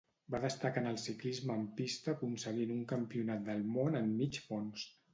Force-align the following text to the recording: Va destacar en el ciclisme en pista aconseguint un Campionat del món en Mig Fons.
Va 0.35 0.39
destacar 0.45 0.81
en 0.85 0.89
el 0.91 0.97
ciclisme 1.01 1.59
en 1.61 1.69
pista 1.81 2.15
aconseguint 2.17 2.75
un 2.79 2.83
Campionat 2.95 3.49
del 3.53 3.65
món 3.79 4.05
en 4.05 4.13
Mig 4.21 4.45
Fons. 4.51 4.93